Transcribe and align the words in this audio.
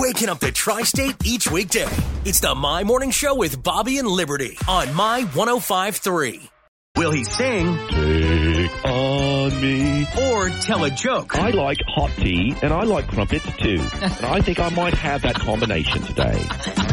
waking 0.00 0.30
up 0.30 0.40
the 0.40 0.50
tri 0.50 0.82
state 0.82 1.14
each 1.24 1.50
weekday. 1.50 1.86
It's 2.24 2.40
the 2.40 2.54
My 2.54 2.84
Morning 2.84 3.10
Show 3.10 3.34
with 3.34 3.62
Bobby 3.62 3.98
and 3.98 4.08
Liberty 4.08 4.56
on 4.66 4.94
My 4.94 5.24
1053. 5.34 6.48
Will 6.96 7.10
he 7.12 7.22
sing? 7.22 7.76
Take 7.88 8.84
on 8.84 9.60
me. 9.60 10.06
Or 10.30 10.48
tell 10.48 10.84
a 10.84 10.90
joke? 10.90 11.36
I 11.36 11.50
like 11.50 11.78
hot 11.86 12.10
tea 12.16 12.56
and 12.62 12.72
I 12.72 12.82
like 12.84 13.08
crumpets 13.08 13.44
too. 13.58 13.80
and 14.00 14.24
I 14.24 14.40
think 14.40 14.58
I 14.58 14.70
might 14.70 14.94
have 14.94 15.22
that 15.22 15.34
combination 15.36 16.02
today. 16.02 16.46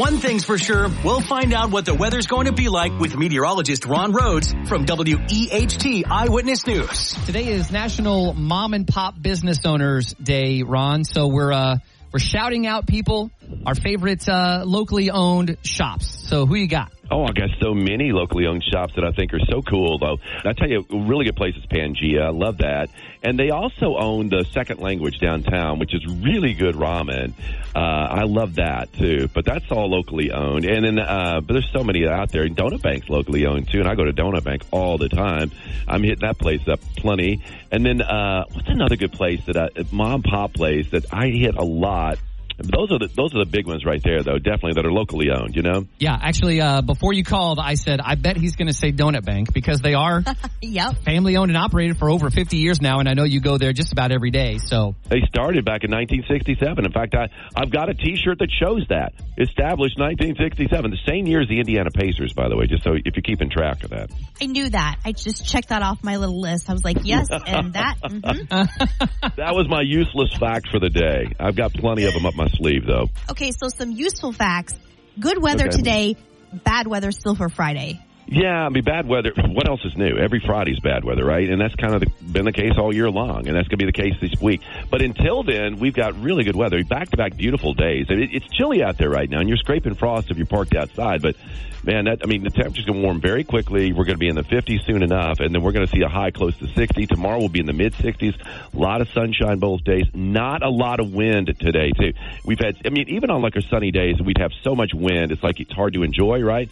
One 0.00 0.16
thing's 0.16 0.46
for 0.46 0.56
sure, 0.56 0.88
we'll 1.04 1.20
find 1.20 1.52
out 1.52 1.70
what 1.70 1.84
the 1.84 1.92
weather's 1.92 2.26
going 2.26 2.46
to 2.46 2.54
be 2.54 2.70
like 2.70 2.98
with 2.98 3.14
meteorologist 3.18 3.84
Ron 3.84 4.12
Rhodes 4.12 4.50
from 4.64 4.86
WEHT 4.86 6.04
Eyewitness 6.10 6.66
News. 6.66 7.12
Today 7.26 7.48
is 7.48 7.70
National 7.70 8.32
Mom 8.32 8.72
and 8.72 8.88
Pop 8.88 9.20
Business 9.20 9.66
Owners 9.66 10.14
Day, 10.14 10.62
Ron. 10.62 11.04
So 11.04 11.28
we're 11.28 11.52
uh, 11.52 11.76
we're 12.14 12.18
shouting 12.18 12.66
out 12.66 12.86
people, 12.86 13.30
our 13.66 13.74
favorite 13.74 14.26
uh, 14.26 14.62
locally 14.64 15.10
owned 15.10 15.58
shops. 15.64 16.26
So 16.26 16.46
who 16.46 16.54
you 16.54 16.66
got? 16.66 16.90
Oh, 17.10 17.24
I 17.24 17.32
got 17.32 17.50
so 17.60 17.74
many 17.74 18.12
locally 18.12 18.46
owned 18.46 18.62
shops 18.62 18.94
that 18.94 19.04
I 19.04 19.10
think 19.10 19.34
are 19.34 19.40
so 19.40 19.62
cool, 19.62 19.98
though. 19.98 20.18
I 20.44 20.52
tell 20.52 20.70
you, 20.70 20.86
a 20.88 20.96
really 20.96 21.24
good 21.24 21.36
place 21.36 21.56
is 21.56 21.66
Pangea. 21.66 22.22
I 22.22 22.30
love 22.30 22.58
that. 22.58 22.88
And 23.22 23.38
they 23.38 23.50
also 23.50 23.96
own 23.96 24.28
the 24.28 24.44
second 24.52 24.80
language 24.80 25.18
downtown, 25.18 25.78
which 25.78 25.92
is 25.92 26.06
really 26.06 26.54
good 26.54 26.76
ramen. 26.76 27.32
Uh, 27.74 27.78
I 27.78 28.22
love 28.22 28.54
that 28.54 28.92
too. 28.92 29.28
But 29.34 29.44
that's 29.44 29.70
all 29.70 29.90
locally 29.90 30.30
owned. 30.30 30.64
And 30.64 30.84
then, 30.84 30.98
uh, 30.98 31.40
but 31.40 31.52
there's 31.52 31.70
so 31.72 31.82
many 31.82 32.06
out 32.06 32.30
there. 32.30 32.48
Donut 32.48 32.80
Bank's 32.80 33.08
locally 33.08 33.44
owned 33.44 33.68
too. 33.68 33.80
And 33.80 33.88
I 33.88 33.94
go 33.94 34.04
to 34.04 34.12
Donut 34.12 34.44
Bank 34.44 34.62
all 34.70 34.96
the 34.96 35.08
time. 35.08 35.50
I'm 35.88 36.02
hitting 36.02 36.26
that 36.26 36.38
place 36.38 36.66
up 36.68 36.80
plenty. 36.96 37.42
And 37.72 37.84
then, 37.84 38.00
uh, 38.02 38.44
what's 38.52 38.68
another 38.68 38.96
good 38.96 39.12
place 39.12 39.44
that 39.46 39.56
I, 39.56 39.68
mom 39.90 40.22
pop 40.22 40.54
place 40.54 40.90
that 40.92 41.06
I 41.12 41.28
hit 41.28 41.56
a 41.56 41.64
lot? 41.64 42.18
Those 42.62 42.92
are 42.92 42.98
the 42.98 43.08
those 43.14 43.34
are 43.34 43.44
the 43.44 43.50
big 43.50 43.66
ones 43.66 43.84
right 43.84 44.02
there, 44.02 44.22
though. 44.22 44.38
Definitely 44.38 44.74
that 44.74 44.86
are 44.86 44.92
locally 44.92 45.28
owned. 45.30 45.56
You 45.56 45.62
know. 45.62 45.86
Yeah, 45.98 46.18
actually, 46.20 46.60
uh, 46.60 46.82
before 46.82 47.12
you 47.12 47.24
called, 47.24 47.58
I 47.58 47.74
said 47.74 48.00
I 48.00 48.14
bet 48.14 48.36
he's 48.36 48.56
going 48.56 48.68
to 48.68 48.74
say 48.74 48.92
Donut 48.92 49.24
Bank 49.24 49.52
because 49.52 49.80
they 49.80 49.94
are 49.94 50.22
yep. 50.62 51.02
family 51.04 51.36
owned 51.36 51.50
and 51.50 51.58
operated 51.58 51.98
for 51.98 52.10
over 52.10 52.30
50 52.30 52.56
years 52.56 52.80
now, 52.80 52.98
and 52.98 53.08
I 53.08 53.14
know 53.14 53.24
you 53.24 53.40
go 53.40 53.58
there 53.58 53.72
just 53.72 53.92
about 53.92 54.12
every 54.12 54.30
day. 54.30 54.58
So 54.58 54.94
they 55.08 55.20
started 55.28 55.64
back 55.64 55.84
in 55.84 55.90
1967. 55.90 56.84
In 56.84 56.92
fact, 56.92 57.14
I 57.14 57.28
I've 57.56 57.70
got 57.70 57.88
a 57.88 57.94
T-shirt 57.94 58.38
that 58.38 58.50
shows 58.50 58.86
that 58.88 59.12
established 59.38 59.98
1967, 59.98 60.90
the 60.90 60.98
same 61.06 61.26
year 61.26 61.40
as 61.40 61.48
the 61.48 61.58
Indiana 61.58 61.90
Pacers, 61.90 62.32
by 62.34 62.48
the 62.48 62.56
way. 62.56 62.66
Just 62.66 62.84
so 62.84 62.92
if 62.92 63.16
you're 63.16 63.22
keeping 63.22 63.50
track 63.50 63.84
of 63.84 63.90
that. 63.90 64.10
I 64.40 64.46
knew 64.46 64.68
that. 64.70 64.96
I 65.04 65.12
just 65.12 65.46
checked 65.46 65.68
that 65.68 65.82
off 65.82 66.02
my 66.04 66.16
little 66.16 66.40
list. 66.40 66.68
I 66.68 66.72
was 66.72 66.84
like, 66.84 66.98
yes, 67.04 67.28
and 67.30 67.74
that. 67.74 67.96
Mm-hmm. 68.10 69.28
that 69.36 69.54
was 69.54 69.68
my 69.68 69.82
useless 69.82 70.34
fact 70.38 70.68
for 70.70 70.80
the 70.80 70.90
day. 70.90 71.32
I've 71.38 71.56
got 71.56 71.72
plenty 71.72 72.04
of 72.04 72.14
them 72.14 72.26
up 72.26 72.34
my 72.34 72.48
sleeve, 72.50 72.86
though. 72.86 73.08
Okay, 73.30 73.52
so 73.52 73.68
some 73.68 73.90
useful 73.90 74.32
facts. 74.32 74.74
Good 75.18 75.42
weather 75.42 75.66
Okay. 75.68 75.76
today, 75.76 76.16
bad 76.52 76.86
weather 76.86 77.12
still 77.12 77.34
for 77.34 77.48
Friday. 77.48 78.00
Yeah, 78.32 78.64
I 78.64 78.68
mean, 78.68 78.84
bad 78.84 79.08
weather. 79.08 79.32
What 79.34 79.68
else 79.68 79.84
is 79.84 79.96
new? 79.96 80.16
Every 80.16 80.38
Friday's 80.38 80.78
bad 80.78 81.02
weather, 81.02 81.24
right? 81.24 81.50
And 81.50 81.60
that's 81.60 81.74
kind 81.74 81.94
of 81.94 82.00
the, 82.00 82.10
been 82.22 82.44
the 82.44 82.52
case 82.52 82.74
all 82.78 82.94
year 82.94 83.10
long, 83.10 83.48
and 83.48 83.56
that's 83.56 83.66
going 83.66 83.78
to 83.80 83.84
be 83.84 83.86
the 83.86 83.92
case 83.92 84.14
this 84.20 84.40
week. 84.40 84.60
But 84.88 85.02
until 85.02 85.42
then, 85.42 85.80
we've 85.80 85.92
got 85.92 86.16
really 86.22 86.44
good 86.44 86.54
weather, 86.54 86.84
back-to-back 86.84 87.36
beautiful 87.36 87.74
days. 87.74 88.06
It, 88.08 88.32
it's 88.32 88.46
chilly 88.56 88.84
out 88.84 88.98
there 88.98 89.10
right 89.10 89.28
now, 89.28 89.40
and 89.40 89.48
you're 89.48 89.58
scraping 89.58 89.96
frost 89.96 90.30
if 90.30 90.36
you're 90.36 90.46
parked 90.46 90.76
outside. 90.76 91.22
But 91.22 91.34
man, 91.82 92.04
that 92.04 92.20
I 92.22 92.26
mean, 92.26 92.44
the 92.44 92.50
temperature's 92.50 92.84
going 92.84 93.00
to 93.00 93.04
warm 93.04 93.20
very 93.20 93.42
quickly. 93.42 93.92
We're 93.92 94.04
going 94.04 94.14
to 94.14 94.20
be 94.20 94.28
in 94.28 94.36
the 94.36 94.44
50s 94.44 94.86
soon 94.86 95.02
enough, 95.02 95.40
and 95.40 95.52
then 95.52 95.62
we're 95.62 95.72
going 95.72 95.86
to 95.88 95.92
see 95.92 96.02
a 96.02 96.08
high 96.08 96.30
close 96.30 96.56
to 96.58 96.68
60. 96.68 97.06
Tomorrow 97.06 97.40
we'll 97.40 97.48
be 97.48 97.58
in 97.58 97.66
the 97.66 97.72
mid 97.72 97.94
60s. 97.94 98.36
A 98.72 98.78
lot 98.78 99.00
of 99.00 99.08
sunshine 99.10 99.58
both 99.58 99.82
days. 99.82 100.04
Not 100.14 100.62
a 100.62 100.70
lot 100.70 101.00
of 101.00 101.12
wind 101.12 101.52
today 101.58 101.90
too. 101.98 102.12
We've 102.44 102.60
had, 102.60 102.76
I 102.86 102.90
mean, 102.90 103.08
even 103.08 103.30
on 103.30 103.42
like 103.42 103.56
our 103.56 103.62
sunny 103.62 103.90
days, 103.90 104.22
we'd 104.22 104.38
have 104.38 104.52
so 104.62 104.76
much 104.76 104.94
wind. 104.94 105.32
It's 105.32 105.42
like 105.42 105.58
it's 105.58 105.72
hard 105.72 105.94
to 105.94 106.04
enjoy, 106.04 106.42
right? 106.42 106.70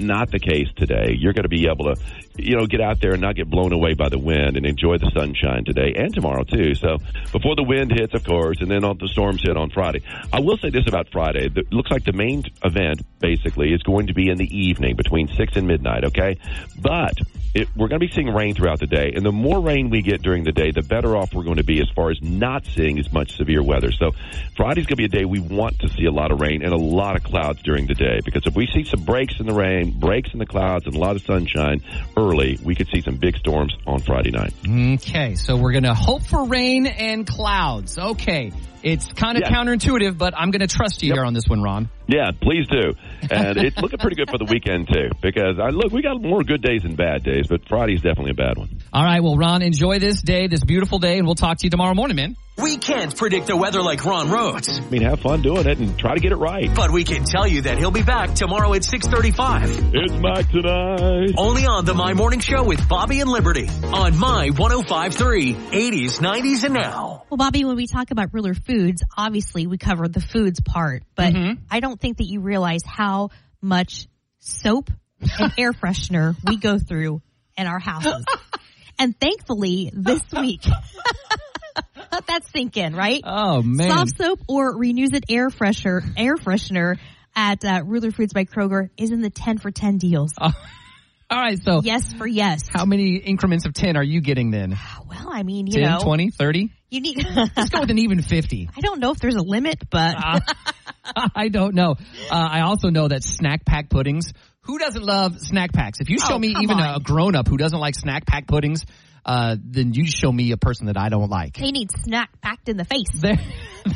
Not 0.00 0.30
the 0.30 0.38
case 0.38 0.68
today. 0.76 1.14
You're 1.18 1.32
going 1.32 1.44
to 1.44 1.48
be 1.48 1.68
able 1.68 1.94
to, 1.94 2.00
you 2.36 2.56
know, 2.56 2.66
get 2.66 2.80
out 2.80 3.00
there 3.00 3.12
and 3.12 3.20
not 3.20 3.36
get 3.36 3.48
blown 3.48 3.72
away 3.72 3.94
by 3.94 4.08
the 4.08 4.18
wind 4.18 4.56
and 4.56 4.66
enjoy 4.66 4.98
the 4.98 5.10
sunshine 5.10 5.64
today 5.64 5.94
and 5.96 6.14
tomorrow 6.14 6.44
too. 6.44 6.74
So 6.74 6.98
before 7.32 7.56
the 7.56 7.64
wind 7.64 7.92
hits, 7.92 8.14
of 8.14 8.24
course, 8.24 8.58
and 8.60 8.70
then 8.70 8.84
all 8.84 8.94
the 8.94 9.08
storms 9.08 9.42
hit 9.42 9.56
on 9.56 9.70
Friday. 9.70 10.02
I 10.32 10.40
will 10.40 10.58
say 10.58 10.70
this 10.70 10.86
about 10.86 11.08
Friday. 11.10 11.50
It 11.54 11.72
looks 11.72 11.90
like 11.90 12.04
the 12.04 12.12
main 12.12 12.44
event 12.64 13.02
basically 13.20 13.72
is 13.72 13.82
going 13.82 14.08
to 14.08 14.14
be 14.14 14.28
in 14.28 14.38
the 14.38 14.48
evening 14.56 14.96
between 14.96 15.28
six 15.28 15.56
and 15.56 15.66
midnight. 15.66 16.04
Okay, 16.04 16.38
but 16.80 17.18
it, 17.54 17.68
we're 17.76 17.88
going 17.88 18.00
to 18.00 18.06
be 18.06 18.12
seeing 18.12 18.28
rain 18.28 18.54
throughout 18.54 18.78
the 18.78 18.86
day, 18.86 19.12
and 19.14 19.24
the 19.24 19.32
more 19.32 19.60
rain 19.60 19.90
we 19.90 20.02
get 20.02 20.22
during 20.22 20.44
the 20.44 20.52
day, 20.52 20.70
the 20.70 20.82
better 20.82 21.16
off 21.16 21.32
we're 21.32 21.44
going 21.44 21.56
to 21.56 21.64
be 21.64 21.80
as 21.80 21.88
far 21.94 22.10
as 22.10 22.18
not 22.22 22.66
seeing 22.66 22.98
as 22.98 23.12
much 23.12 23.36
severe 23.36 23.62
weather. 23.62 23.90
So 23.92 24.12
Friday's 24.56 24.86
going 24.86 24.96
to 24.96 24.96
be 24.96 25.04
a 25.04 25.08
day 25.08 25.24
we 25.24 25.40
want 25.40 25.78
to 25.80 25.88
see 25.88 26.04
a 26.04 26.10
lot 26.10 26.30
of 26.30 26.40
rain 26.40 26.62
and 26.62 26.72
a 26.72 26.76
lot 26.76 27.16
of 27.16 27.22
clouds 27.22 27.62
during 27.62 27.86
the 27.86 27.94
day 27.94 28.20
because 28.24 28.42
if 28.46 28.54
we 28.54 28.66
see 28.66 28.84
some 28.84 29.04
breaks 29.04 29.40
in 29.40 29.46
the 29.46 29.54
rain, 29.54 29.98
breaks 29.98 30.32
in 30.32 30.38
the 30.38 30.46
clouds, 30.46 30.86
and 30.86 30.94
a 30.94 30.98
lot 30.98 31.16
of 31.16 31.22
sunshine 31.22 31.82
early, 32.16 32.58
we 32.62 32.74
could 32.74 32.88
see 32.88 33.00
some 33.00 33.16
big 33.16 33.36
storms 33.38 33.74
on 33.86 34.00
Friday 34.00 34.30
night. 34.30 34.52
Okay, 34.66 35.34
so 35.34 35.56
we're 35.56 35.72
going 35.72 35.84
to 35.84 35.94
hope 35.94 36.22
for 36.22 36.44
rain 36.44 36.86
and 36.86 37.26
clouds. 37.26 37.98
Okay. 37.98 38.52
It's 38.82 39.12
kind 39.12 39.36
of 39.36 39.42
Yeah. 39.46 39.50
counterintuitive, 39.56 40.16
but 40.18 40.34
I'm 40.36 40.50
going 40.50 40.60
to 40.60 40.66
trust 40.66 41.02
you 41.02 41.08
Yep. 41.08 41.16
here 41.16 41.24
on 41.24 41.34
this 41.34 41.44
one, 41.48 41.60
Ron. 41.62 41.88
Yeah, 42.06 42.30
please 42.40 42.66
do. 42.68 42.94
And 43.30 43.58
it's 43.58 43.76
looking 43.76 43.98
pretty 43.98 44.16
good 44.16 44.30
for 44.30 44.38
the 44.38 44.46
weekend 44.46 44.88
too 44.88 45.10
because 45.20 45.58
I 45.62 45.68
look, 45.68 45.92
we 45.92 46.00
got 46.00 46.22
more 46.22 46.42
good 46.42 46.62
days 46.62 46.82
than 46.82 46.94
bad 46.94 47.22
days, 47.22 47.46
but 47.48 47.68
Friday's 47.68 48.00
definitely 48.00 48.30
a 48.30 48.34
bad 48.34 48.56
one. 48.56 48.70
All 48.94 49.04
right, 49.04 49.22
well, 49.22 49.36
Ron, 49.36 49.60
enjoy 49.60 49.98
this 49.98 50.22
day, 50.22 50.46
this 50.46 50.64
beautiful 50.64 50.98
day, 51.00 51.18
and 51.18 51.26
we'll 51.26 51.34
talk 51.34 51.58
to 51.58 51.66
you 51.66 51.70
tomorrow 51.70 51.94
morning, 51.94 52.16
man. 52.16 52.34
We 52.56 52.78
can't 52.78 53.14
predict 53.14 53.46
the 53.46 53.56
weather 53.56 53.82
like 53.82 54.04
Ron 54.06 54.30
Rhodes, 54.30 54.80
I 54.80 54.90
mean, 54.90 55.02
have 55.02 55.20
fun 55.20 55.42
doing 55.42 55.66
it 55.66 55.78
and 55.78 55.96
try 55.98 56.14
to 56.14 56.20
get 56.20 56.32
it 56.32 56.36
right. 56.36 56.70
but 56.74 56.90
we 56.90 57.04
can 57.04 57.24
tell 57.24 57.46
you 57.46 57.62
that 57.62 57.76
he'll 57.78 57.90
be 57.90 58.02
back 58.02 58.34
tomorrow 58.34 58.72
at 58.74 58.84
635. 58.84 59.94
It's 59.94 60.12
Mike 60.14 60.48
tonight. 60.50 61.34
Only 61.36 61.66
on 61.66 61.84
the 61.84 61.94
My 61.94 62.14
Morning 62.14 62.40
Show 62.40 62.64
with 62.64 62.88
Bobby 62.88 63.20
and 63.20 63.30
Liberty 63.30 63.68
on 63.92 64.16
My 64.18 64.48
1053, 64.56 65.54
80s, 65.54 66.20
90s, 66.20 66.64
and 66.64 66.74
now. 66.74 67.07
Well, 67.30 67.36
Bobby, 67.36 67.64
when 67.64 67.76
we 67.76 67.86
talk 67.86 68.10
about 68.10 68.32
ruler 68.32 68.54
foods, 68.54 69.02
obviously 69.16 69.66
we 69.66 69.76
cover 69.76 70.08
the 70.08 70.20
foods 70.20 70.60
part, 70.60 71.02
but 71.14 71.34
I 71.70 71.80
don't 71.80 72.00
think 72.00 72.18
that 72.18 72.24
you 72.24 72.40
realize 72.40 72.82
how 72.86 73.30
much 73.60 74.08
soap 74.38 74.90
and 75.20 75.52
air 75.58 75.72
freshener 75.72 76.34
we 76.46 76.56
go 76.56 76.78
through 76.78 77.20
in 77.56 77.66
our 77.66 77.78
houses. 77.78 78.24
and 78.98 79.18
thankfully, 79.18 79.90
this 79.92 80.22
week, 80.32 80.64
let 82.12 82.26
that 82.28 82.46
sink 82.50 82.76
in, 82.78 82.94
right? 82.94 83.20
Oh, 83.24 83.62
man. 83.62 83.90
Soft 83.90 84.16
soap 84.16 84.40
or 84.48 84.74
Renuzit 84.74 85.24
air 85.28 85.50
freshener, 85.50 86.02
air 86.16 86.36
freshener 86.36 86.96
at 87.36 87.64
uh, 87.64 87.82
Ruler 87.84 88.10
Foods 88.10 88.32
by 88.32 88.44
Kroger 88.44 88.88
is 88.96 89.10
in 89.10 89.20
the 89.20 89.30
10 89.30 89.58
for 89.58 89.70
10 89.70 89.98
deals. 89.98 90.32
All 90.40 91.38
right, 91.38 91.58
so 91.62 91.82
Yes 91.82 92.10
for 92.14 92.26
yes. 92.26 92.62
how 92.70 92.86
many 92.86 93.16
increments 93.16 93.66
of 93.66 93.74
10 93.74 93.98
are 93.98 94.02
you 94.02 94.22
getting 94.22 94.50
then? 94.50 94.78
Well, 95.06 95.28
I 95.30 95.42
mean, 95.42 95.66
you 95.66 95.74
10, 95.74 95.82
know, 95.82 95.98
20, 96.00 96.30
30? 96.30 96.72
You 96.90 97.00
need. 97.00 97.24
Let's 97.56 97.70
go 97.70 97.80
with 97.80 97.90
an 97.90 97.98
even 97.98 98.22
50. 98.22 98.70
I 98.76 98.80
don't 98.80 99.00
know 99.00 99.10
if 99.12 99.18
there's 99.18 99.34
a 99.36 99.42
limit, 99.42 99.88
but 99.90 100.16
I 101.34 101.48
don't 101.48 101.74
know. 101.74 101.92
Uh, 102.30 102.48
I 102.50 102.60
also 102.62 102.90
know 102.90 103.08
that 103.08 103.22
snack 103.22 103.64
pack 103.64 103.88
puddings. 103.90 104.32
Who 104.62 104.78
doesn't 104.78 105.02
love 105.02 105.38
snack 105.40 105.72
packs? 105.72 106.00
If 106.00 106.10
you 106.10 106.18
show 106.18 106.34
Oh, 106.34 106.38
me 106.38 106.48
even 106.60 106.78
on. 106.78 106.96
a 106.96 107.00
grown 107.00 107.34
up 107.34 107.48
who 107.48 107.56
doesn't 107.56 107.78
like 107.78 107.94
snack 107.94 108.26
pack 108.26 108.46
puddings, 108.46 108.84
uh, 109.24 109.56
then 109.62 109.94
you 109.94 110.06
show 110.06 110.30
me 110.30 110.52
a 110.52 110.56
person 110.58 110.86
that 110.86 110.98
I 110.98 111.08
don't 111.08 111.30
like. 111.30 111.54
they 111.56 111.70
need 111.70 111.88
snack 111.90 112.30
packed 112.42 112.68
in 112.68 112.76
the 112.76 112.84
face. 112.84 113.08
There- 113.14 113.38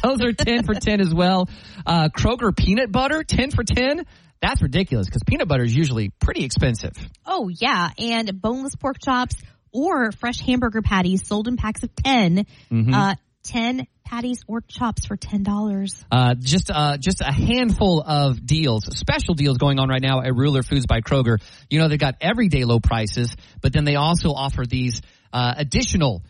Those 0.03 0.23
are 0.23 0.33
10 0.33 0.65
for 0.65 0.73
10 0.75 1.01
as 1.03 1.13
well. 1.15 1.49
Uh, 1.85 2.09
Kroger 2.09 2.57
peanut 2.57 2.91
butter, 2.91 3.23
10 3.23 3.51
for 3.51 3.63
10. 3.65 4.07
That's 4.41 4.63
ridiculous 4.63 5.07
because 5.07 5.23
peanut 5.27 5.47
butter 5.49 5.65
is 5.65 5.75
usually 5.77 6.09
pretty 6.19 6.45
expensive. 6.45 6.93
Oh 7.27 7.49
yeah, 7.49 7.91
and 7.99 8.41
boneless 8.41 8.75
pork 8.75 8.97
chops 9.05 9.37
or 9.73 10.13
fresh 10.13 10.41
hamburger 10.41 10.83
patties 10.83 11.27
sold 11.27 11.49
in 11.49 11.57
packs 11.57 11.83
of 11.83 11.95
10 11.97 12.47
Mm-hmm. 12.71 12.95
Uh, 12.95 13.15
ten 13.43 13.87
patties 14.05 14.43
or 14.47 14.61
chops 14.61 15.07
for 15.07 15.17
ten 15.17 15.43
dollars. 15.43 16.05
Uh, 16.11 16.35
just 16.39 16.71
uh, 16.71 16.97
just 16.97 17.21
a 17.21 17.33
handful 17.33 18.01
of 18.01 18.45
deals, 18.45 18.85
special 18.97 19.35
deals 19.35 19.59
going 19.59 19.79
on 19.79 19.89
right 19.89 20.03
now 20.03 20.21
at 20.21 20.35
Ruler 20.35 20.63
Foods 20.63 20.87
by 20.87 21.01
Kroger. 21.01 21.39
You 21.69 21.79
know, 21.79 21.89
they've 21.89 21.99
got 21.99 22.17
everyday 22.21 22.65
low 22.65 22.81
prices, 22.81 23.35
but 23.61 23.73
then 23.73 23.85
they 23.85 23.97
also 23.97 24.31
offer 24.31 24.65
these 24.67 25.03
uh, 25.33 25.55
additional 25.57 26.23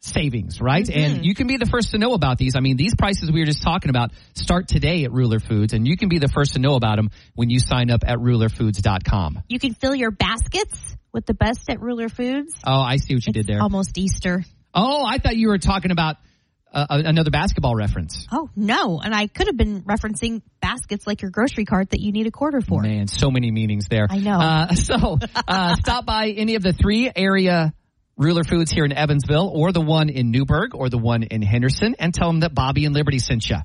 savings, 0.00 0.60
right? 0.60 0.88
And 0.88 1.24
you 1.24 1.34
can 1.34 1.46
be 1.46 1.56
the 1.56 1.66
first 1.66 1.90
to 1.90 1.98
know 1.98 2.14
about 2.14 2.38
these. 2.38 2.54
I 2.56 2.60
mean, 2.60 2.76
these 2.76 2.94
prices 2.94 3.30
we 3.30 3.40
were 3.40 3.46
just 3.46 3.62
talking 3.62 3.90
about 3.90 4.12
start 4.34 4.68
today 4.68 5.04
at 5.04 5.12
Ruler 5.12 5.40
Foods, 5.40 5.72
and 5.72 5.86
you 5.86 5.96
can 5.96 6.08
be 6.08 6.18
the 6.18 6.28
first 6.28 6.54
to 6.54 6.60
know 6.60 6.74
about 6.74 6.96
them 6.96 7.10
when 7.34 7.50
you 7.50 7.58
sign 7.58 7.90
up 7.90 8.02
at 8.06 8.18
rulerfoods.com. 8.18 9.42
You 9.48 9.58
can 9.58 9.74
fill 9.74 9.94
your 9.94 10.10
baskets 10.10 10.78
with 11.12 11.26
the 11.26 11.34
best 11.34 11.68
at 11.70 11.80
Ruler 11.80 12.08
Foods. 12.08 12.54
Oh, 12.64 12.80
I 12.80 12.96
see 12.96 13.14
what 13.14 13.26
you 13.26 13.32
did 13.32 13.46
there. 13.46 13.60
Almost 13.60 13.98
Easter. 13.98 14.44
Oh, 14.74 15.04
I 15.04 15.18
thought 15.18 15.36
you 15.36 15.48
were 15.48 15.58
talking 15.58 15.90
about 15.90 16.16
uh, 16.72 16.86
another 16.90 17.30
basketball 17.30 17.74
reference. 17.74 18.26
Oh 18.30 18.50
no, 18.54 19.00
and 19.02 19.14
I 19.14 19.26
could 19.26 19.46
have 19.46 19.56
been 19.56 19.82
referencing 19.82 20.42
baskets 20.60 21.06
like 21.06 21.22
your 21.22 21.30
grocery 21.30 21.64
cart 21.64 21.90
that 21.90 22.00
you 22.00 22.12
need 22.12 22.26
a 22.26 22.30
quarter 22.30 22.60
for. 22.60 22.82
Man, 22.82 23.08
so 23.08 23.30
many 23.30 23.50
meanings 23.50 23.88
there. 23.88 24.06
I 24.08 24.18
know. 24.18 24.38
Uh, 24.38 24.74
so 24.74 25.18
uh, 25.48 25.76
stop 25.76 26.04
by 26.06 26.28
any 26.28 26.54
of 26.54 26.62
the 26.62 26.72
three 26.72 27.10
area 27.14 27.72
Ruler 28.18 28.42
Foods 28.42 28.72
here 28.72 28.84
in 28.84 28.92
Evansville, 28.92 29.48
or 29.54 29.70
the 29.70 29.80
one 29.80 30.08
in 30.08 30.32
Newburgh, 30.32 30.74
or 30.74 30.88
the 30.88 30.98
one 30.98 31.22
in 31.22 31.40
Henderson, 31.40 31.94
and 32.00 32.12
tell 32.12 32.26
them 32.28 32.40
that 32.40 32.52
Bobby 32.52 32.84
and 32.84 32.92
Liberty 32.92 33.20
sent 33.20 33.48
you. 33.48 33.56